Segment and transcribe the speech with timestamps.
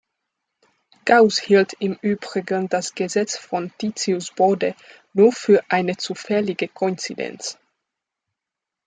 [1.05, 4.73] Gauß hielt im Übrigen das Gesetz von Titius-Bode
[5.13, 7.59] nur für eine zufällige Koinzidenz.